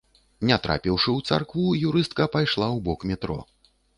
Не 0.51 0.55
трапіўшы 0.63 1.09
ў 1.17 1.27
царкву, 1.29 1.67
юрыстка 1.91 2.27
пайшла 2.37 2.67
ў 2.75 2.79
бок 2.87 2.99
метро. 3.13 3.39